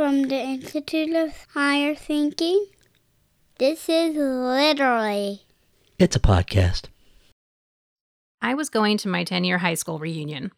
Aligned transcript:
from 0.00 0.28
the 0.28 0.40
Institute 0.40 1.14
of 1.14 1.46
Higher 1.52 1.94
Thinking. 1.94 2.68
This 3.58 3.86
is 3.86 4.16
literally. 4.16 5.42
It's 5.98 6.16
a 6.16 6.20
podcast. 6.20 6.84
I 8.40 8.54
was 8.54 8.70
going 8.70 8.96
to 8.96 9.10
my 9.10 9.24
10 9.24 9.44
year 9.44 9.58
high 9.58 9.74
school 9.74 9.98
reunion. 9.98 10.52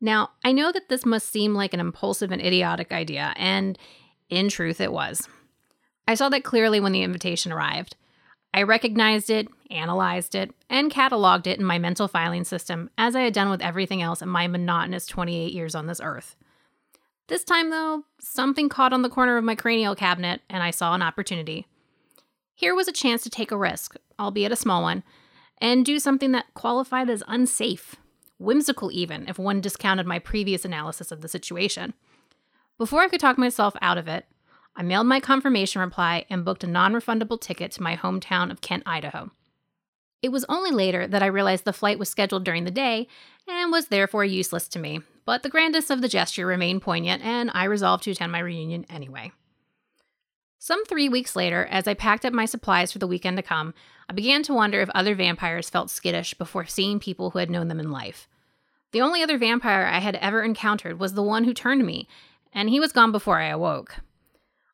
Now, 0.00 0.30
I 0.42 0.52
know 0.52 0.72
that 0.72 0.88
this 0.88 1.04
must 1.04 1.28
seem 1.28 1.52
like 1.52 1.74
an 1.74 1.80
impulsive 1.80 2.32
and 2.32 2.40
idiotic 2.40 2.90
idea, 2.90 3.34
and 3.36 3.78
in 4.30 4.48
truth, 4.48 4.80
it 4.80 4.94
was. 4.94 5.28
I 6.08 6.14
saw 6.14 6.30
that 6.30 6.44
clearly 6.44 6.80
when 6.80 6.92
the 6.92 7.02
invitation 7.02 7.52
arrived. 7.52 7.96
I 8.54 8.62
recognized 8.62 9.28
it, 9.28 9.48
analyzed 9.70 10.34
it, 10.34 10.54
and 10.70 10.90
cataloged 10.90 11.46
it 11.46 11.58
in 11.58 11.66
my 11.66 11.78
mental 11.78 12.08
filing 12.08 12.44
system 12.44 12.88
as 12.96 13.14
I 13.14 13.20
had 13.20 13.34
done 13.34 13.50
with 13.50 13.60
everything 13.60 14.00
else 14.00 14.22
in 14.22 14.30
my 14.30 14.46
monotonous 14.46 15.04
28 15.04 15.52
years 15.52 15.74
on 15.74 15.86
this 15.86 16.00
earth. 16.02 16.34
This 17.30 17.44
time, 17.44 17.70
though, 17.70 18.02
something 18.18 18.68
caught 18.68 18.92
on 18.92 19.02
the 19.02 19.08
corner 19.08 19.36
of 19.36 19.44
my 19.44 19.54
cranial 19.54 19.94
cabinet, 19.94 20.40
and 20.50 20.64
I 20.64 20.72
saw 20.72 20.94
an 20.94 21.00
opportunity. 21.00 21.64
Here 22.56 22.74
was 22.74 22.88
a 22.88 22.92
chance 22.92 23.22
to 23.22 23.30
take 23.30 23.52
a 23.52 23.56
risk, 23.56 23.94
albeit 24.18 24.50
a 24.50 24.56
small 24.56 24.82
one, 24.82 25.04
and 25.58 25.86
do 25.86 26.00
something 26.00 26.32
that 26.32 26.52
qualified 26.54 27.08
as 27.08 27.22
unsafe, 27.28 27.94
whimsical 28.38 28.90
even, 28.90 29.28
if 29.28 29.38
one 29.38 29.60
discounted 29.60 30.08
my 30.08 30.18
previous 30.18 30.64
analysis 30.64 31.12
of 31.12 31.20
the 31.20 31.28
situation. 31.28 31.94
Before 32.78 33.02
I 33.02 33.08
could 33.08 33.20
talk 33.20 33.38
myself 33.38 33.76
out 33.80 33.96
of 33.96 34.08
it, 34.08 34.26
I 34.74 34.82
mailed 34.82 35.06
my 35.06 35.20
confirmation 35.20 35.80
reply 35.80 36.26
and 36.28 36.44
booked 36.44 36.64
a 36.64 36.66
non 36.66 36.94
refundable 36.94 37.40
ticket 37.40 37.70
to 37.72 37.82
my 37.82 37.94
hometown 37.94 38.50
of 38.50 38.60
Kent, 38.60 38.82
Idaho. 38.86 39.30
It 40.20 40.32
was 40.32 40.44
only 40.48 40.72
later 40.72 41.06
that 41.06 41.22
I 41.22 41.26
realized 41.26 41.64
the 41.64 41.72
flight 41.72 42.00
was 42.00 42.08
scheduled 42.08 42.44
during 42.44 42.64
the 42.64 42.72
day 42.72 43.06
and 43.46 43.70
was 43.70 43.86
therefore 43.86 44.24
useless 44.24 44.66
to 44.66 44.80
me, 44.80 45.02
but 45.24 45.42
the 45.42 45.48
grandness 45.48 45.90
of 45.90 46.00
the 46.00 46.08
gesture 46.08 46.46
remained 46.46 46.82
poignant, 46.82 47.22
and 47.22 47.50
I 47.54 47.64
resolved 47.64 48.04
to 48.04 48.10
attend 48.10 48.32
my 48.32 48.38
reunion 48.38 48.86
anyway. 48.88 49.32
Some 50.58 50.84
three 50.84 51.08
weeks 51.08 51.34
later, 51.34 51.64
as 51.66 51.88
I 51.88 51.94
packed 51.94 52.26
up 52.26 52.34
my 52.34 52.44
supplies 52.44 52.92
for 52.92 52.98
the 52.98 53.06
weekend 53.06 53.38
to 53.38 53.42
come, 53.42 53.72
I 54.10 54.12
began 54.12 54.42
to 54.42 54.52
wonder 54.52 54.80
if 54.80 54.90
other 54.90 55.14
vampires 55.14 55.70
felt 55.70 55.88
skittish 55.88 56.34
before 56.34 56.66
seeing 56.66 57.00
people 57.00 57.30
who 57.30 57.38
had 57.38 57.48
known 57.48 57.68
them 57.68 57.80
in 57.80 57.90
life. 57.90 58.28
The 58.92 59.00
only 59.00 59.22
other 59.22 59.38
vampire 59.38 59.86
I 59.86 60.00
had 60.00 60.16
ever 60.16 60.42
encountered 60.42 61.00
was 61.00 61.14
the 61.14 61.22
one 61.22 61.44
who 61.44 61.54
turned 61.54 61.86
me, 61.86 62.08
and 62.52 62.68
he 62.68 62.78
was 62.78 62.92
gone 62.92 63.12
before 63.12 63.38
I 63.38 63.46
awoke. 63.46 63.96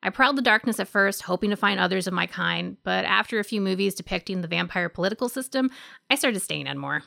I 0.02 0.10
prowled 0.10 0.36
the 0.36 0.42
darkness 0.42 0.80
at 0.80 0.88
first, 0.88 1.22
hoping 1.22 1.50
to 1.50 1.56
find 1.56 1.78
others 1.78 2.06
of 2.06 2.14
my 2.14 2.26
kind, 2.26 2.76
but 2.82 3.04
after 3.04 3.38
a 3.38 3.44
few 3.44 3.60
movies 3.60 3.94
depicting 3.94 4.40
the 4.40 4.48
vampire 4.48 4.88
political 4.88 5.28
system, 5.28 5.70
I 6.10 6.14
started 6.14 6.40
staying 6.40 6.66
in 6.66 6.78
more. 6.78 7.02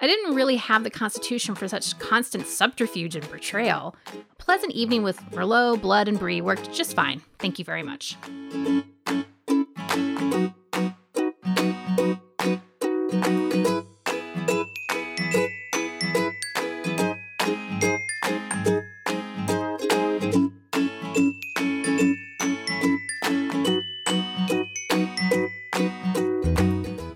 I 0.00 0.06
didn't 0.06 0.34
really 0.34 0.56
have 0.56 0.82
the 0.82 0.90
constitution 0.90 1.54
for 1.54 1.68
such 1.68 1.98
constant 1.98 2.46
subterfuge 2.46 3.14
and 3.14 3.30
betrayal. 3.30 3.94
A 4.12 4.42
pleasant 4.42 4.72
evening 4.72 5.04
with 5.04 5.20
Merlot, 5.30 5.80
Blood, 5.80 6.08
and 6.08 6.18
Brie 6.18 6.40
worked 6.40 6.72
just 6.72 6.96
fine. 6.96 7.22
Thank 7.38 7.58
you 7.58 7.64
very 7.64 7.84
much. 7.84 8.16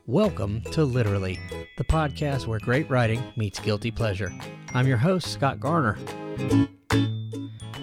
Welcome 0.06 0.62
to 0.72 0.84
Literally, 0.84 1.38
podcast 1.86 2.46
where 2.46 2.58
great 2.58 2.88
writing 2.90 3.22
meets 3.36 3.58
guilty 3.58 3.90
pleasure. 3.90 4.32
I'm 4.74 4.86
your 4.86 4.96
host, 4.96 5.32
Scott 5.32 5.60
Garner. 5.60 5.96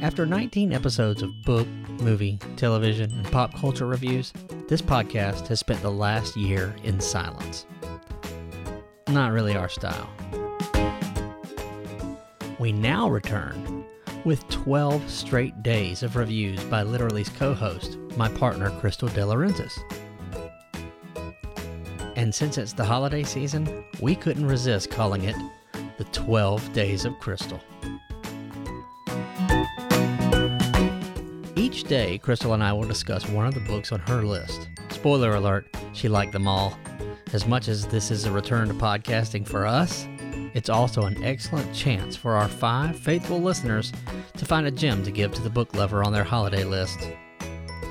After 0.02 0.26
19 0.26 0.74
episodes 0.74 1.22
of 1.22 1.32
book, 1.46 1.68
movie, 2.02 2.38
television, 2.58 3.12
and 3.12 3.32
pop 3.32 3.54
culture 3.54 3.86
reviews, 3.86 4.34
this 4.68 4.82
podcast 4.82 5.48
has 5.48 5.60
spent 5.60 5.82
the 5.82 5.92
last 5.92 6.36
year 6.36 6.76
in 6.84 7.00
silence. 7.00 7.66
Not 9.08 9.32
really 9.32 9.56
our 9.56 9.70
style. 9.70 10.10
We 12.60 12.72
now 12.72 13.10
return 13.10 13.86
with 14.26 14.48
12 14.50 15.10
straight 15.10 15.64
days 15.64 16.04
of 16.04 16.16
reviews 16.16 16.64
by 16.66 16.84
Literally's 16.84 17.30
co 17.30 17.54
host, 17.54 17.98
my 18.18 18.30
partner, 18.30 18.70
Crystal 18.80 19.08
De. 19.10 19.26
And 22.24 22.34
since 22.34 22.58
it's 22.58 22.72
the 22.72 22.86
holiday 22.86 23.24
season, 23.24 23.84
we 24.00 24.16
couldn't 24.16 24.48
resist 24.48 24.90
calling 24.90 25.26
it 25.26 25.36
the 25.98 26.06
12 26.06 26.72
Days 26.72 27.04
of 27.04 27.20
Crystal. 27.20 27.60
Each 31.58 31.84
day, 31.84 32.18
Crystal 32.20 32.54
and 32.54 32.64
I 32.64 32.72
will 32.72 32.88
discuss 32.88 33.28
one 33.28 33.46
of 33.46 33.54
the 33.54 33.60
books 33.60 33.92
on 33.92 34.00
her 34.00 34.24
list. 34.24 34.70
Spoiler 34.88 35.36
alert, 35.36 35.68
she 35.92 36.08
liked 36.08 36.32
them 36.32 36.48
all. 36.48 36.80
As 37.34 37.46
much 37.46 37.68
as 37.68 37.88
this 37.88 38.10
is 38.10 38.24
a 38.24 38.32
return 38.32 38.70
to 38.70 38.74
podcasting 38.74 39.46
for 39.46 39.68
us, 39.68 40.08
it's 40.54 40.70
also 40.70 41.02
an 41.02 41.22
excellent 41.26 41.76
chance 41.76 42.16
for 42.16 42.36
our 42.36 42.48
five 42.48 42.98
faithful 42.98 43.42
listeners 43.42 43.92
to 44.38 44.46
find 44.46 44.66
a 44.66 44.72
gem 44.72 45.04
to 45.04 45.12
give 45.12 45.34
to 45.34 45.42
the 45.42 45.50
book 45.50 45.76
lover 45.76 46.06
on 46.06 46.14
their 46.14 46.24
holiday 46.24 46.64
list. 46.64 47.06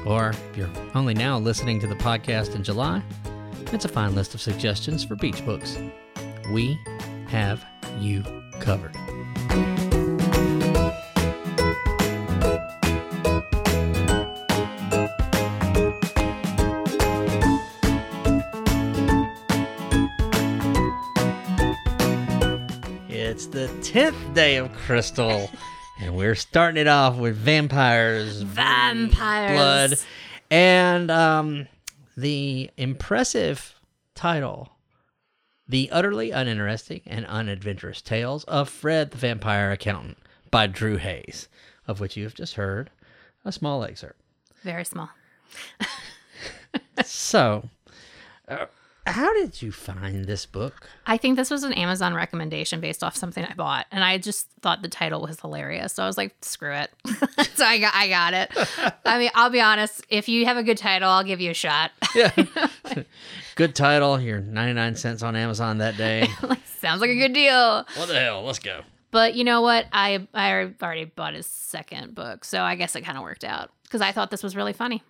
Or 0.07 0.31
if 0.31 0.57
you're 0.57 0.71
only 0.95 1.13
now 1.13 1.39
listening 1.39 1.81
to 1.81 1.87
the 1.87 1.97
podcast 1.97 2.55
in 2.55 2.65
July, 2.65 3.03
it's 3.73 3.85
a 3.85 3.89
fine 3.89 4.15
list 4.15 4.35
of 4.35 4.41
suggestions 4.41 5.05
for 5.05 5.17
beach 5.17 5.45
books. 5.45 5.79
We 6.51 6.79
have 7.29 7.65
you 8.01 8.25
covered. 8.61 8.97
It's 23.09 23.47
the 23.47 23.69
10th 23.81 24.35
day 24.35 24.57
of 24.57 24.73
Crystal, 24.73 25.51
and 26.01 26.15
we're 26.15 26.35
starting 26.35 26.81
it 26.81 26.87
off 26.87 27.17
with 27.17 27.37
vampires, 27.37 28.43
Vampires. 28.43 29.51
blood, 29.53 29.99
and 30.51 31.11
um, 31.11 31.67
the 32.17 32.71
impressive 32.77 33.75
title 34.15 34.73
The 35.69 35.91
Utterly 35.91 36.31
Uninteresting 36.31 37.03
and 37.07 37.27
Unadventurous 37.27 38.03
Tales 38.03 38.45
of 38.45 38.69
Fred 38.69 39.11
the 39.11 39.19
Vampire 39.19 39.71
Accountant 39.73 40.19
by 40.51 40.67
Drew 40.67 40.97
Hayes, 40.97 41.49
of 41.87 42.01
which 42.01 42.17
you 42.17 42.25
have 42.25 42.35
just 42.35 42.55
heard 42.55 42.91
a 43.45 43.53
small 43.53 43.83
excerpt. 43.85 44.21
Very 44.63 44.85
small. 44.85 45.11
so, 47.05 47.69
uh, 48.49 48.67
how 49.07 49.33
did 49.35 49.61
you 49.61 49.73
find 49.73 50.25
this 50.27 50.47
book? 50.47 50.89
I 51.07 51.17
think 51.17 51.37
this 51.37 51.51
was 51.51 51.65
an 51.65 51.73
Amazon 51.73 52.15
recommendation 52.15 52.81
based 52.81 53.03
off 53.03 53.17
something 53.17 53.45
I 53.45 53.55
bought, 53.55 53.87
and 53.91 54.05
I 54.05 54.19
just 54.19 54.49
thought 54.61 54.83
the 54.83 54.89
title 54.89 55.23
was 55.23 55.41
hilarious. 55.41 55.95
So 55.95 56.05
I 56.05 56.07
was 56.07 56.17
like, 56.17 56.35
"Screw 56.41 56.73
it!" 56.73 56.91
so 57.55 57.65
I 57.65 57.79
got, 57.79 57.95
I 57.95 58.09
got 58.09 58.35
it. 58.35 58.51
I 59.05 59.19
mean, 59.19 59.31
I'll 59.35 59.51
be 59.51 59.61
honest. 59.61 60.05
If 60.09 60.29
you 60.29 60.47
have 60.47 60.57
a 60.57 60.63
good 60.63 60.79
title, 60.79 61.09
I'll 61.09 61.25
give 61.25 61.41
you 61.41 61.51
a 61.51 61.55
shot. 61.55 61.91
Yeah. 62.15 62.31
Good 63.55 63.75
title. 63.75 64.19
You're 64.19 64.41
99 64.41 64.97
cents 64.97 65.23
on 65.23 65.37
Amazon 65.37 65.79
that 65.79 65.99
day. 65.99 66.27
like, 66.43 66.67
sounds 66.67 67.03
like 67.03 67.11
a 67.11 67.17
good 67.17 67.35
deal. 67.35 67.85
what 67.97 68.09
the 68.09 68.19
hell? 68.19 68.43
Let's 68.45 68.59
go. 68.59 68.81
But 69.11 69.35
you 69.35 69.45
know 69.45 69.61
what? 69.61 69.87
I 69.93 70.27
I 70.33 70.73
already 70.83 71.05
bought 71.05 71.35
his 71.35 71.47
second 71.47 72.15
book, 72.15 72.47
so 72.47 72.63
I 72.63 72.77
guess 72.77 72.97
it 72.97 73.03
kind 73.03 73.19
of 73.19 73.25
worked 73.25 73.45
out 73.45 73.71
because 73.83 74.01
I 74.01 74.11
thought 74.13 74.31
this 74.31 74.43
was 74.43 74.57
really 74.57 74.73
funny. 74.73 75.03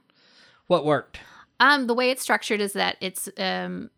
What 0.66 0.84
worked? 0.84 1.20
Um, 1.62 1.86
the 1.86 1.94
way 1.94 2.10
it's 2.10 2.22
structured 2.22 2.60
is 2.60 2.72
that 2.72 2.96
it's 3.00 3.28
um 3.38 3.90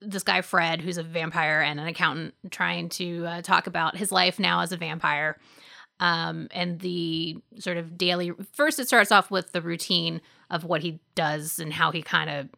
this 0.00 0.22
guy 0.24 0.40
Fred, 0.40 0.80
who's 0.80 0.96
a 0.98 1.02
vampire 1.02 1.60
and 1.60 1.78
an 1.78 1.86
accountant, 1.86 2.34
trying 2.50 2.88
to 2.88 3.24
uh, 3.26 3.42
talk 3.42 3.66
about 3.68 3.96
his 3.96 4.10
life 4.10 4.38
now 4.40 4.60
as 4.60 4.72
a 4.72 4.76
vampire. 4.76 5.38
Um, 6.00 6.48
and 6.50 6.80
the 6.80 7.36
sort 7.60 7.76
of 7.76 7.96
daily. 7.96 8.32
First, 8.52 8.80
it 8.80 8.88
starts 8.88 9.12
off 9.12 9.30
with 9.30 9.52
the 9.52 9.62
routine 9.62 10.20
of 10.50 10.64
what 10.64 10.82
he 10.82 10.98
does 11.14 11.60
and 11.60 11.72
how 11.72 11.92
he 11.92 12.02
kind 12.02 12.28
of 12.28 12.48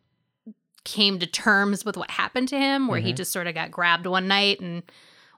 came 0.84 1.18
to 1.18 1.26
terms 1.26 1.84
with 1.84 1.96
what 1.98 2.10
happened 2.12 2.48
to 2.48 2.58
him, 2.58 2.88
where 2.88 3.00
he 3.00 3.12
Mhm. 3.12 3.16
just 3.16 3.32
sort 3.32 3.46
of 3.46 3.54
got 3.54 3.70
grabbed 3.70 4.06
one 4.06 4.28
night 4.28 4.60
and 4.60 4.82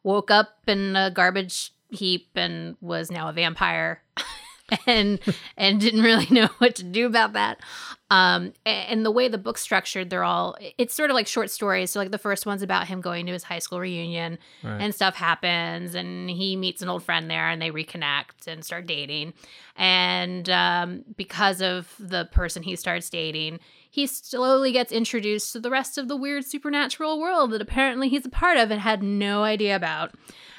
woke 0.04 0.30
up 0.30 0.58
in 0.68 0.94
a 0.94 1.10
garbage 1.10 1.72
heap 1.90 2.28
and 2.36 2.76
was 2.80 3.10
now 3.10 3.28
a 3.28 3.32
vampire. 3.32 4.02
and 4.86 5.20
and 5.56 5.80
didn't 5.80 6.02
really 6.02 6.26
know 6.30 6.48
what 6.58 6.74
to 6.76 6.82
do 6.84 7.06
about 7.06 7.32
that. 7.34 7.60
Um, 8.08 8.52
and 8.64 9.04
the 9.04 9.10
way 9.10 9.26
the 9.26 9.36
book's 9.38 9.60
structured, 9.60 10.10
they're 10.10 10.22
all 10.22 10.56
it's 10.78 10.94
sort 10.94 11.10
of 11.10 11.14
like 11.14 11.26
short 11.26 11.50
stories. 11.50 11.90
So 11.90 11.98
like 11.98 12.12
the 12.12 12.18
first 12.18 12.46
one's 12.46 12.62
about 12.62 12.86
him 12.86 13.00
going 13.00 13.26
to 13.26 13.32
his 13.32 13.42
high 13.42 13.58
school 13.58 13.80
reunion 13.80 14.38
Right. 14.62 14.80
and 14.80 14.94
stuff 14.94 15.16
happens 15.16 15.94
and 15.96 16.30
he 16.30 16.54
meets 16.54 16.82
an 16.82 16.88
old 16.88 17.02
friend 17.02 17.28
there 17.28 17.48
and 17.48 17.60
they 17.60 17.70
reconnect 17.70 18.46
and 18.46 18.64
start 18.64 18.86
dating. 18.86 19.32
And 19.76 20.48
um, 20.48 21.04
because 21.16 21.60
of 21.60 21.94
the 21.98 22.26
person 22.32 22.62
he 22.62 22.76
starts 22.76 23.10
dating, 23.10 23.58
he 23.90 24.06
slowly 24.06 24.72
gets 24.72 24.92
introduced 24.92 25.52
to 25.52 25.60
the 25.60 25.70
rest 25.70 25.98
of 25.98 26.06
the 26.08 26.16
weird 26.16 26.44
supernatural 26.44 27.20
world 27.20 27.50
that 27.50 27.60
apparently 27.62 28.08
he's 28.08 28.24
a 28.26 28.30
part 28.30 28.56
of 28.56 28.70
and 28.70 28.80
had 28.80 29.02
no 29.02 29.42
idea 29.42 29.74
about. 29.74 30.12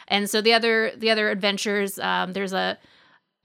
And 0.09 0.29
so 0.29 0.41
the 0.41 0.53
other 0.53 0.91
the 0.97 1.09
other 1.09 1.29
adventures, 1.29 1.97
um, 1.99 2.33
there's 2.33 2.53
a 2.53 2.77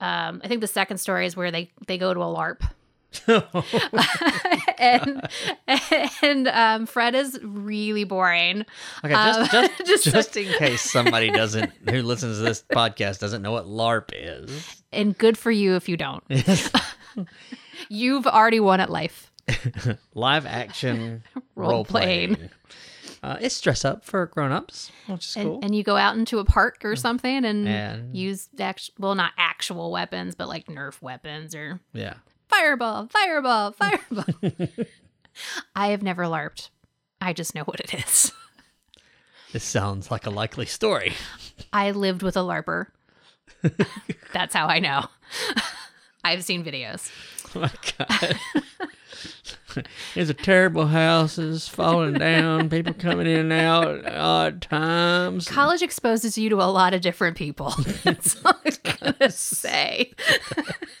um, 0.03 0.41
I 0.43 0.47
think 0.47 0.61
the 0.61 0.67
second 0.67 0.97
story 0.97 1.25
is 1.25 1.35
where 1.35 1.49
they 1.51 1.71
they 1.87 1.97
go 1.97 2.13
to 2.13 2.19
a 2.19 2.25
LARP. 2.25 2.61
and 4.79 5.27
and 6.21 6.47
um, 6.47 6.85
Fred 6.85 7.15
is 7.15 7.39
really 7.43 8.03
boring. 8.03 8.65
Okay, 9.03 9.13
Um, 9.13 9.45
just 9.47 9.51
just, 9.85 9.85
just- 9.85 10.03
just, 10.05 10.37
in 10.37 10.51
case 10.57 10.81
somebody 10.81 11.29
doesn't 11.29 11.71
who 11.89 12.01
listens 12.01 12.37
to 12.37 12.43
this 12.43 12.63
podcast 12.71 13.19
doesn't 13.19 13.41
know 13.41 13.51
what 13.51 13.65
LARP 13.65 14.09
is. 14.13 14.81
And 14.91 15.17
good 15.17 15.37
for 15.37 15.51
you 15.51 15.75
if 15.75 15.87
you 15.87 15.95
don't. 15.97 16.23
You've 17.89 18.27
already 18.27 18.59
won 18.59 18.79
at 18.79 18.89
life. 18.89 19.31
Live 20.13 20.45
action 20.45 21.23
Role 21.55 21.69
role 21.69 21.85
playing. 21.85 22.49
Uh, 23.23 23.37
it's 23.39 23.59
dress 23.61 23.85
up 23.85 24.03
for 24.03 24.25
grown-ups, 24.25 24.91
which 25.07 25.25
is 25.27 25.37
And, 25.37 25.45
cool. 25.47 25.59
and 25.63 25.73
you 25.73 25.81
go 25.81 25.95
out 25.95 26.17
into 26.17 26.39
a 26.39 26.45
park 26.45 26.83
or 26.83 26.97
something 26.97 27.45
and, 27.45 27.65
And- 27.67 28.15
use 28.15 28.49
well 28.99 29.15
not 29.15 29.31
actual 29.37 29.91
weapons 29.91 30.35
but 30.35 30.49
like 30.49 30.67
Nerf 30.67 31.01
weapons 31.01 31.55
or 31.55 31.79
yeah. 31.93 32.15
fireball, 32.49 33.07
fireball, 33.07 33.71
fireball. 33.79 34.25
I 35.73 35.87
have 35.87 36.03
never 36.03 36.23
LARPed. 36.25 36.69
I 37.21 37.31
just 37.31 37.55
know 37.55 37.63
what 37.63 37.79
it 37.79 37.93
is. 37.93 38.33
This 39.53 39.63
sounds 39.63 40.11
like 40.11 40.25
a 40.25 40.29
likely 40.29 40.65
story. 40.65 41.13
I 41.71 41.91
lived 41.91 42.23
with 42.23 42.35
a 42.35 42.41
LARPer. 42.41 42.87
That's 44.33 44.53
how 44.53 44.67
I 44.67 44.79
know. 44.79 45.05
I've 46.25 46.43
seen 46.43 46.63
videos. 46.65 47.09
Oh 47.55 47.59
my 47.61 47.71
god. 47.97 48.37
There's 50.15 50.29
a 50.29 50.33
terrible 50.33 50.87
houses 50.87 51.67
falling 51.67 52.13
down, 52.13 52.69
people 52.69 52.93
coming 52.93 53.27
in 53.27 53.51
and 53.51 53.53
out 53.53 54.05
at 54.05 54.15
odd 54.15 54.61
times. 54.61 55.47
College 55.47 55.81
exposes 55.81 56.37
you 56.37 56.49
to 56.49 56.57
a 56.57 56.69
lot 56.69 56.93
of 56.93 57.01
different 57.01 57.37
people. 57.37 57.73
That's 58.03 58.43
all 58.43 58.53
I'm 58.65 58.73
gonna 58.99 59.31
say. 59.31 60.13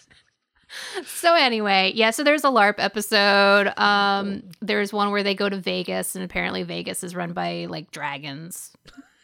so 1.05 1.35
anyway, 1.35 1.91
yeah, 1.95 2.11
so 2.11 2.23
there's 2.23 2.43
a 2.43 2.49
LARP 2.49 2.75
episode. 2.77 3.77
Um, 3.77 4.43
there's 4.61 4.93
one 4.93 5.11
where 5.11 5.23
they 5.23 5.35
go 5.35 5.49
to 5.49 5.57
Vegas, 5.57 6.15
and 6.15 6.23
apparently 6.23 6.63
Vegas 6.63 7.03
is 7.03 7.15
run 7.15 7.33
by 7.33 7.65
like 7.69 7.91
dragons. 7.91 8.71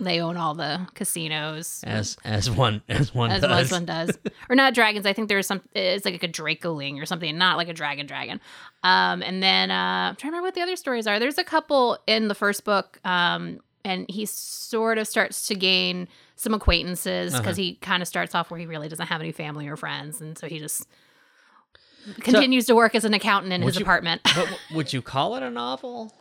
They 0.01 0.22
own 0.22 0.38
all 0.38 0.54
the 0.56 0.88
casinos. 0.94 1.84
As 1.86 2.16
as 2.24 2.50
one 2.50 2.81
as 2.88 3.13
one 3.13 3.31
as 3.31 3.42
does. 3.42 3.69
one 3.72 3.84
does, 3.86 4.18
or 4.50 4.56
not 4.56 4.74
dragons. 4.74 5.06
I 5.06 5.12
think 5.12 5.28
there's 5.28 5.46
some. 5.46 5.62
It's 5.75 6.06
like 6.06 6.24
a 6.24 6.28
Dracoling 6.30 7.01
or 7.01 7.06
something, 7.06 7.38
not 7.38 7.57
like 7.57 7.68
a 7.68 7.74
dragon 7.74 8.06
dragon. 8.06 8.40
Um, 8.84 9.22
and 9.22 9.44
then 9.44 9.72
uh, 9.72 9.74
I'm 10.10 10.16
trying 10.16 10.31
to 10.31 10.38
remember 10.38 10.48
what 10.48 10.56
the 10.56 10.62
other 10.62 10.78
stories 10.78 11.06
are. 11.06 11.19
There's 11.19 11.38
a 11.38 11.44
couple 11.44 11.98
in 12.07 12.30
the 12.30 12.36
first 12.36 12.63
book, 12.63 13.00
um, 13.06 13.60
and 13.84 14.06
he 14.10 14.25
sort 14.25 14.98
of 14.98 15.06
starts 15.07 15.48
to 15.48 15.56
gain 15.56 16.07
some 16.38 16.54
acquaintances 16.54 17.34
because 17.34 17.57
Uh-huh. 17.57 17.62
he 17.62 17.75
kind 17.75 18.01
of 18.01 18.07
starts 18.07 18.34
off 18.34 18.50
where 18.50 18.60
he 18.60 18.66
really 18.66 18.88
doesn't 18.88 19.07
have 19.07 19.19
any 19.19 19.34
family 19.34 19.68
or 19.68 19.75
friends, 19.75 20.22
and 20.22 20.38
so 20.38 20.48
he 20.48 20.60
just 20.60 20.88
continues 22.22 22.66
to 22.68 22.75
work 22.75 22.96
as 22.96 23.04
an 23.04 23.13
accountant 23.13 23.51
in 23.51 23.62
his 23.62 23.75
you- 23.78 23.84
apartment. 23.84 24.22
But 24.36 24.48
would 24.74 24.94
you 24.94 25.01
call 25.01 25.36
it 25.36 25.44
a 25.44 25.50
novel? 25.50 26.13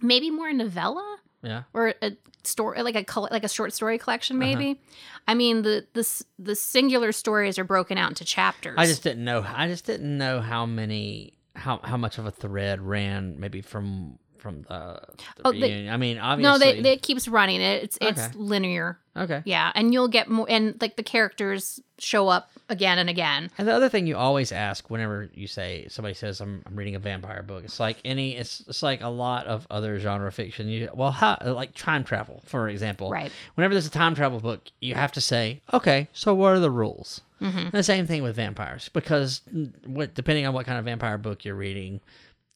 Maybe 0.00 0.30
more 0.30 0.48
a 0.48 0.52
novella. 0.52 1.18
Yeah. 1.46 1.62
or 1.72 1.94
a 2.02 2.12
story 2.44 2.82
like 2.82 2.94
a 2.96 3.04
coll- 3.04 3.28
like 3.30 3.44
a 3.44 3.48
short 3.48 3.72
story 3.72 3.98
collection 3.98 4.36
Uh-huh. 4.40 4.46
maybe 4.56 4.80
i 5.26 5.34
mean 5.34 5.62
the 5.62 5.86
the 5.94 6.24
the 6.38 6.54
singular 6.54 7.10
stories 7.12 7.58
are 7.58 7.64
broken 7.64 7.98
out 7.98 8.10
into 8.10 8.24
chapters 8.24 8.74
I 8.78 8.86
just 8.86 9.02
didn't 9.02 9.24
know. 9.24 9.44
I 9.46 9.66
just 9.68 9.84
didn't 9.86 10.16
know 10.18 10.40
how 10.40 10.64
many, 10.66 11.32
how 11.54 11.80
how 11.82 11.96
much 11.96 12.18
of 12.18 12.26
a 12.26 12.30
thread 12.30 12.80
ran 12.80 13.40
maybe 13.40 13.62
from 13.62 14.18
from 14.38 14.62
the. 14.62 15.00
the 15.36 15.42
Oh, 15.44 15.52
they- 15.52 15.88
I 15.88 15.96
mean, 15.96 16.18
obviously. 16.18 16.52
no 16.52 16.58
they, 16.58 16.80
they 16.82 16.92
it 16.92 17.02
keeps 17.02 17.26
running 17.28 17.60
it 17.60 17.82
it's 17.84 17.98
it's 18.00 18.20
Okay. 18.22 18.32
linear 18.36 18.98
okay. 19.16 19.42
yeah 19.44 19.72
and 19.74 19.92
you'll 19.92 20.08
get 20.08 20.28
more 20.28 20.46
and 20.48 20.74
like 20.80 20.96
the 20.96 21.02
characters 21.02 21.80
show 21.98 22.28
up 22.28 22.50
again 22.68 22.98
and 22.98 23.08
again 23.08 23.48
And 23.58 23.66
the 23.68 23.72
other 23.72 23.88
thing 23.88 24.06
you 24.06 24.16
always 24.16 24.52
ask 24.52 24.90
whenever 24.90 25.30
you 25.34 25.46
say 25.46 25.86
somebody 25.88 26.14
says 26.14 26.40
I'm, 26.40 26.62
I'm 26.66 26.76
reading 26.76 26.94
a 26.94 26.98
vampire 26.98 27.42
book, 27.42 27.64
it's 27.64 27.78
like 27.80 27.98
any 28.04 28.36
it's 28.36 28.62
it's 28.68 28.82
like 28.82 29.00
a 29.02 29.08
lot 29.08 29.46
of 29.46 29.66
other 29.70 29.98
genre 29.98 30.30
fiction. 30.32 30.68
You 30.68 30.90
well, 30.94 31.10
how 31.12 31.38
like 31.44 31.74
time 31.74 32.04
travel, 32.04 32.42
for 32.44 32.68
example. 32.68 33.10
Right. 33.10 33.30
Whenever 33.54 33.72
there's 33.74 33.86
a 33.86 33.90
time 33.90 34.14
travel 34.14 34.40
book, 34.40 34.64
you 34.80 34.94
have 34.94 35.12
to 35.12 35.20
say, 35.20 35.62
okay, 35.72 36.08
so 36.12 36.34
what 36.34 36.48
are 36.52 36.60
the 36.60 36.70
rules? 36.70 37.20
Mm-hmm. 37.40 37.58
And 37.58 37.72
the 37.72 37.82
same 37.82 38.06
thing 38.06 38.22
with 38.22 38.34
vampires, 38.36 38.88
because 38.92 39.40
what 39.86 40.14
depending 40.14 40.46
on 40.46 40.52
what 40.54 40.66
kind 40.66 40.78
of 40.78 40.84
vampire 40.84 41.18
book 41.18 41.44
you're 41.44 41.54
reading, 41.54 42.00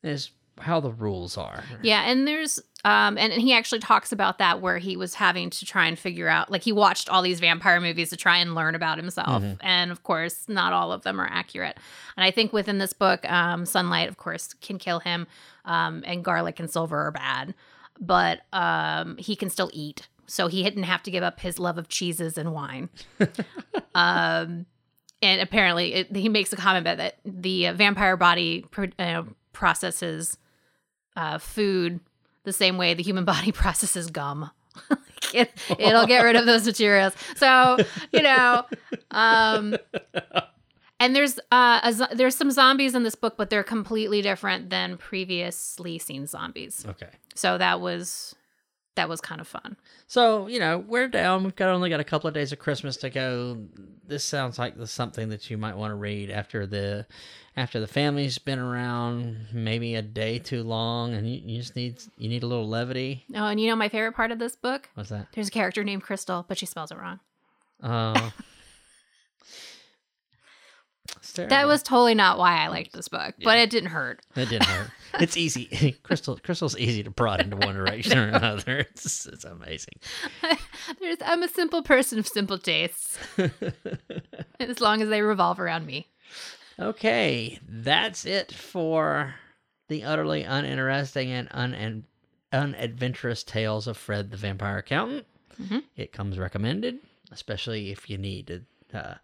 is 0.02 0.30
how 0.62 0.80
the 0.80 0.92
rules 0.92 1.36
are. 1.36 1.62
yeah 1.82 2.02
and 2.10 2.26
there's 2.28 2.58
um 2.84 3.18
and, 3.18 3.32
and 3.32 3.42
he 3.42 3.52
actually 3.52 3.78
talks 3.80 4.10
about 4.12 4.38
that 4.38 4.60
where 4.60 4.78
he 4.78 4.96
was 4.96 5.14
having 5.14 5.50
to 5.50 5.64
try 5.66 5.86
and 5.86 5.98
figure 5.98 6.28
out 6.28 6.50
like 6.50 6.62
he 6.62 6.72
watched 6.72 7.08
all 7.08 7.20
these 7.22 7.38
vampire 7.40 7.80
movies 7.80 8.08
to 8.10 8.16
try 8.16 8.38
and 8.38 8.54
learn 8.54 8.74
about 8.74 8.96
himself. 8.98 9.42
And 9.60 9.90
of 9.90 10.02
course 10.02 10.48
not 10.48 10.72
all 10.72 10.90
of 10.92 11.02
them 11.02 11.20
are 11.20 11.28
accurate. 11.30 11.76
And 12.16 12.24
i 12.24 12.30
think 12.30 12.52
within 12.52 12.78
this 12.78 12.92
book 12.92 13.28
um 13.30 13.66
sunlight 13.66 14.08
of 14.08 14.16
course 14.16 14.54
can 14.54 14.78
kill 14.78 15.00
him 15.00 15.26
um 15.64 16.02
and 16.06 16.24
garlic 16.24 16.58
and 16.60 16.70
silver 16.70 16.98
are 17.06 17.10
bad. 17.12 17.54
But 18.00 18.40
um 18.52 19.16
he 19.18 19.36
can 19.36 19.50
still 19.50 19.70
eat. 19.74 20.08
So 20.26 20.46
he 20.46 20.62
didn't 20.62 20.84
have 20.84 21.02
to 21.02 21.10
give 21.10 21.24
up 21.24 21.40
his 21.40 21.58
love 21.58 21.76
of 21.76 21.88
cheeses 21.88 22.38
and 22.38 22.52
wine. 22.52 22.88
Um 23.94 24.66
and 25.22 25.40
apparently 25.42 25.92
it, 25.94 26.16
he 26.16 26.28
makes 26.28 26.52
a 26.52 26.56
comment 26.56 26.82
about 26.82 26.96
that 26.96 27.18
the 27.24 27.66
uh, 27.68 27.72
vampire 27.74 28.16
body 28.16 28.64
pro- 28.70 28.88
uh, 28.98 29.24
processes 29.52 30.38
uh, 31.20 31.38
food 31.38 32.00
the 32.44 32.52
same 32.52 32.78
way 32.78 32.94
the 32.94 33.02
human 33.02 33.24
body 33.34 33.52
processes 33.52 34.10
gum. 34.10 34.50
it, 35.34 35.50
it'll 35.78 36.06
get 36.06 36.22
rid 36.22 36.36
of 36.36 36.46
those 36.46 36.64
materials. 36.64 37.12
So 37.36 37.76
you 38.12 38.22
know, 38.22 38.64
um, 39.10 39.76
and 40.98 41.14
there's 41.14 41.38
uh, 41.52 41.92
a, 42.10 42.14
there's 42.14 42.36
some 42.36 42.50
zombies 42.50 42.94
in 42.94 43.02
this 43.02 43.14
book, 43.14 43.36
but 43.36 43.50
they're 43.50 43.64
completely 43.64 44.22
different 44.22 44.70
than 44.70 44.96
previously 44.96 45.98
seen 45.98 46.26
zombies. 46.26 46.84
Okay. 46.88 47.08
So 47.34 47.58
that 47.58 47.80
was 47.80 48.34
that 48.96 49.08
was 49.08 49.20
kind 49.20 49.40
of 49.40 49.46
fun. 49.48 49.76
So 50.06 50.46
you 50.46 50.58
know 50.58 50.78
we're 50.78 51.08
down. 51.08 51.44
We've 51.44 51.56
got 51.56 51.68
only 51.70 51.90
got 51.90 52.00
a 52.00 52.04
couple 52.04 52.28
of 52.28 52.34
days 52.34 52.52
of 52.52 52.58
Christmas 52.58 52.96
to 52.98 53.10
go. 53.10 53.58
This 54.06 54.24
sounds 54.24 54.58
like 54.58 54.76
the 54.76 54.86
something 54.86 55.28
that 55.28 55.50
you 55.50 55.56
might 55.56 55.76
want 55.76 55.92
to 55.92 55.96
read 55.96 56.30
after 56.30 56.66
the 56.66 57.06
after 57.56 57.80
the 57.80 57.86
family's 57.86 58.38
been 58.38 58.58
around, 58.58 59.46
maybe 59.52 59.94
a 59.94 60.02
day 60.02 60.38
too 60.38 60.62
long, 60.62 61.14
and 61.14 61.28
you, 61.28 61.40
you 61.44 61.58
just 61.60 61.76
need 61.76 62.02
you 62.16 62.28
need 62.28 62.42
a 62.42 62.46
little 62.46 62.68
levity. 62.68 63.24
Oh, 63.34 63.46
and 63.46 63.60
you 63.60 63.68
know 63.68 63.76
my 63.76 63.88
favorite 63.88 64.14
part 64.14 64.32
of 64.32 64.38
this 64.38 64.56
book? 64.56 64.88
What's 64.94 65.10
that? 65.10 65.28
There's 65.34 65.48
a 65.48 65.52
character 65.52 65.84
named 65.84 66.02
Crystal, 66.02 66.44
but 66.48 66.58
she 66.58 66.66
spells 66.66 66.90
it 66.90 66.98
wrong. 66.98 67.20
Uh, 67.82 68.30
it's 68.38 68.48
That 71.34 71.66
was 71.66 71.82
totally 71.82 72.14
not 72.14 72.38
why 72.38 72.56
I 72.64 72.68
liked 72.68 72.92
this 72.92 73.08
book, 73.08 73.34
but 73.42 73.58
it 73.58 73.70
didn't 73.70 73.90
hurt. 73.90 74.20
It 74.36 74.48
didn't 74.48 74.66
hurt. 74.66 74.90
It's 75.20 75.36
easy. 75.36 75.96
Crystal 76.04 76.38
Crystal's 76.40 76.78
easy 76.78 77.02
to 77.02 77.10
prod 77.10 77.40
into 77.40 77.56
one 77.56 77.74
direction 77.74 78.16
or 78.16 78.28
another. 78.28 78.80
It's 78.92 79.26
it's 79.26 79.44
amazing. 79.44 79.94
There's, 81.00 81.16
I'm 81.26 81.42
a 81.42 81.48
simple 81.48 81.82
person 81.82 82.20
of 82.20 82.28
simple 82.28 82.58
tastes, 82.58 83.18
as 84.60 84.80
long 84.80 85.02
as 85.02 85.08
they 85.08 85.22
revolve 85.22 85.58
around 85.58 85.86
me. 85.86 86.06
Okay, 86.78 87.58
that's 87.68 88.24
it 88.24 88.52
for 88.52 89.34
the 89.88 90.04
utterly 90.04 90.44
uninteresting 90.44 91.30
and 91.32 91.48
un- 91.50 92.04
unadventurous 92.52 93.42
tales 93.42 93.86
of 93.86 93.96
Fred 93.96 94.30
the 94.30 94.36
Vampire 94.36 94.78
Accountant. 94.78 95.26
Mhm. 95.60 95.82
It 95.96 96.12
comes 96.12 96.38
recommended, 96.38 96.98
especially 97.32 97.90
if 97.90 98.08
you 98.08 98.16
need 98.16 98.46
to 98.92 98.96
uh, 98.98 99.14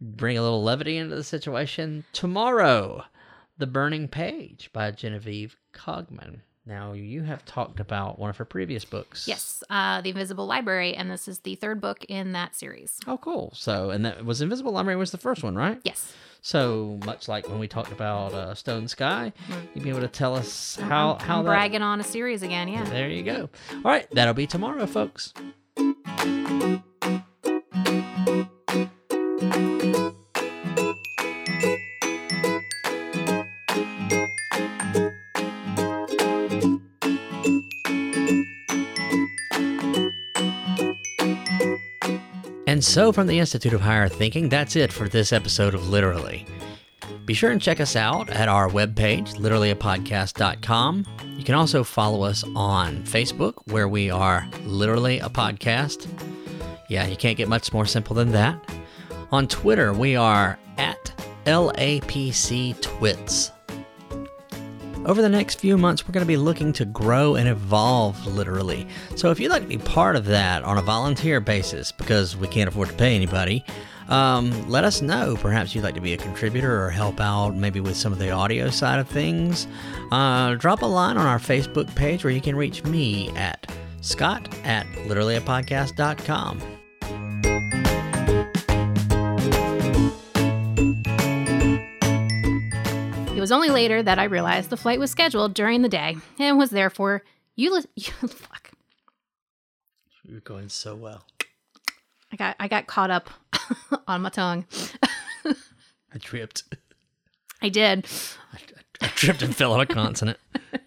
bring 0.00 0.38
a 0.38 0.42
little 0.42 0.62
levity 0.62 0.96
into 0.96 1.16
the 1.16 1.24
situation. 1.24 2.04
Tomorrow, 2.12 3.04
The 3.58 3.66
Burning 3.66 4.08
Page 4.08 4.70
by 4.72 4.90
Genevieve 4.90 5.56
Cogman. 5.72 6.40
Now, 6.66 6.92
you 6.92 7.22
have 7.22 7.46
talked 7.46 7.80
about 7.80 8.18
one 8.18 8.28
of 8.28 8.36
her 8.36 8.44
previous 8.44 8.84
books. 8.84 9.26
Yes, 9.26 9.62
uh, 9.70 10.02
The 10.02 10.10
Invisible 10.10 10.46
Library, 10.46 10.94
and 10.94 11.10
this 11.10 11.26
is 11.26 11.38
the 11.38 11.54
third 11.54 11.80
book 11.80 12.04
in 12.08 12.32
that 12.32 12.54
series. 12.54 13.00
Oh, 13.06 13.16
cool. 13.16 13.52
So, 13.54 13.88
and 13.88 14.04
that 14.04 14.22
was 14.24 14.42
Invisible 14.42 14.72
Library 14.72 14.96
was 14.96 15.10
the 15.10 15.16
first 15.18 15.42
one, 15.42 15.56
right? 15.56 15.80
Yes. 15.84 16.12
So 16.42 17.00
much 17.06 17.26
like 17.26 17.48
when 17.48 17.58
we 17.58 17.68
talked 17.68 17.90
about 17.90 18.34
uh, 18.34 18.54
Stone 18.54 18.88
Sky, 18.88 19.32
you'd 19.74 19.82
be 19.82 19.88
able 19.88 20.00
to 20.00 20.08
tell 20.08 20.36
us 20.36 20.76
how 20.76 21.14
I'm, 21.14 21.20
how 21.20 21.38
I'm 21.38 21.44
that. 21.44 21.50
bragging 21.50 21.82
on 21.82 22.00
a 22.00 22.04
series 22.04 22.42
again, 22.42 22.68
yeah. 22.68 22.84
There 22.84 23.08
you 23.08 23.22
go. 23.22 23.48
All 23.72 23.80
right, 23.82 24.06
that'll 24.10 24.34
be 24.34 24.46
tomorrow, 24.46 24.86
folks. 24.86 25.32
And 42.78 42.84
so, 42.84 43.10
from 43.10 43.26
the 43.26 43.40
Institute 43.40 43.72
of 43.72 43.80
Higher 43.80 44.08
Thinking, 44.08 44.48
that's 44.48 44.76
it 44.76 44.92
for 44.92 45.08
this 45.08 45.32
episode 45.32 45.74
of 45.74 45.88
Literally. 45.88 46.46
Be 47.24 47.34
sure 47.34 47.50
and 47.50 47.60
check 47.60 47.80
us 47.80 47.96
out 47.96 48.30
at 48.30 48.48
our 48.48 48.68
webpage, 48.68 49.34
literallyapodcast.com. 49.34 51.04
You 51.36 51.42
can 51.42 51.56
also 51.56 51.82
follow 51.82 52.22
us 52.22 52.44
on 52.54 53.02
Facebook, 53.02 53.54
where 53.64 53.88
we 53.88 54.12
are 54.12 54.46
literally 54.62 55.18
a 55.18 55.28
podcast. 55.28 56.06
Yeah, 56.88 57.08
you 57.08 57.16
can't 57.16 57.36
get 57.36 57.48
much 57.48 57.72
more 57.72 57.84
simple 57.84 58.14
than 58.14 58.30
that. 58.30 58.64
On 59.32 59.48
Twitter, 59.48 59.92
we 59.92 60.14
are 60.14 60.56
at 60.76 61.12
LAPC 61.46 62.80
Twits. 62.80 63.50
Over 65.08 65.22
the 65.22 65.28
next 65.30 65.58
few 65.58 65.78
months, 65.78 66.06
we're 66.06 66.12
going 66.12 66.24
to 66.24 66.28
be 66.28 66.36
looking 66.36 66.70
to 66.74 66.84
grow 66.84 67.34
and 67.36 67.48
evolve 67.48 68.26
literally. 68.26 68.86
So 69.16 69.30
if 69.30 69.40
you'd 69.40 69.48
like 69.48 69.62
to 69.62 69.68
be 69.68 69.78
part 69.78 70.16
of 70.16 70.26
that 70.26 70.62
on 70.64 70.76
a 70.76 70.82
volunteer 70.82 71.40
basis, 71.40 71.90
because 71.90 72.36
we 72.36 72.46
can't 72.46 72.68
afford 72.68 72.88
to 72.88 72.94
pay 72.94 73.16
anybody, 73.16 73.64
um, 74.08 74.68
let 74.68 74.84
us 74.84 75.00
know. 75.00 75.34
Perhaps 75.40 75.74
you'd 75.74 75.82
like 75.82 75.94
to 75.94 76.02
be 76.02 76.12
a 76.12 76.18
contributor 76.18 76.84
or 76.84 76.90
help 76.90 77.20
out 77.20 77.56
maybe 77.56 77.80
with 77.80 77.96
some 77.96 78.12
of 78.12 78.18
the 78.18 78.30
audio 78.30 78.68
side 78.68 78.98
of 78.98 79.08
things. 79.08 79.66
Uh, 80.12 80.56
drop 80.56 80.82
a 80.82 80.86
line 80.86 81.16
on 81.16 81.24
our 81.24 81.38
Facebook 81.38 81.92
page 81.94 82.22
where 82.22 82.32
you 82.32 82.42
can 82.42 82.54
reach 82.54 82.84
me 82.84 83.30
at 83.30 83.66
scott 84.02 84.46
at 84.64 84.86
literallyapodcast.com. 85.06 86.77
was 93.48 93.52
only 93.52 93.70
later 93.70 94.02
that 94.02 94.18
I 94.18 94.24
realized 94.24 94.68
the 94.68 94.76
flight 94.76 94.98
was 94.98 95.10
scheduled 95.10 95.54
during 95.54 95.80
the 95.80 95.88
day 95.88 96.18
and 96.38 96.58
was 96.58 96.68
therefore 96.68 97.22
you 97.56 97.80
fuck. 98.28 98.72
You're 100.22 100.40
going 100.40 100.68
so 100.68 100.94
well. 100.94 101.24
I 102.30 102.36
got 102.36 102.56
I 102.60 102.68
got 102.68 102.86
caught 102.86 103.10
up 103.10 103.30
on 104.06 104.20
my 104.20 104.28
tongue. 104.28 104.66
I 105.46 106.18
tripped. 106.18 106.64
I 107.62 107.70
did. 107.70 108.06
I, 108.52 108.58
I, 109.00 109.06
I 109.06 109.08
tripped 109.08 109.40
and 109.40 109.56
fell 109.56 109.72
on 109.72 109.80
a 109.80 109.86
consonant. 109.86 110.38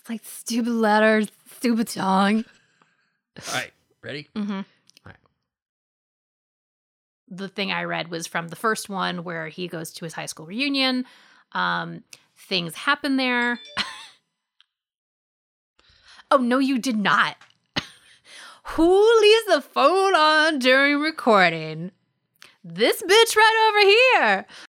It's 0.00 0.08
like 0.08 0.24
stupid 0.24 0.72
letters, 0.72 1.28
stupid 1.58 1.86
tongue. 1.86 2.44
All 3.46 3.54
right, 3.54 3.70
ready? 4.02 4.28
Mm-hmm. 4.34 4.52
All 4.52 4.62
right. 5.04 5.16
The 7.28 7.46
thing 7.46 7.70
I 7.70 7.84
read 7.84 8.08
was 8.08 8.26
from 8.26 8.48
the 8.48 8.56
first 8.56 8.88
one 8.88 9.22
where 9.22 9.46
he 9.46 9.68
goes 9.68 9.92
to 9.92 10.04
his 10.04 10.14
high 10.14 10.26
school 10.26 10.46
reunion. 10.46 11.04
Um, 11.52 12.04
things 12.36 12.74
happen 12.74 13.16
there. 13.16 13.60
oh 16.30 16.38
no, 16.38 16.58
you 16.58 16.78
did 16.78 16.98
not. 16.98 17.36
Who 18.64 19.20
leaves 19.20 19.46
the 19.46 19.60
phone 19.60 20.14
on 20.14 20.58
during 20.58 21.00
recording? 21.00 21.92
This 22.62 23.02
bitch 23.02 23.36
right 23.36 23.68
over 23.68 24.26
here. 24.26 24.46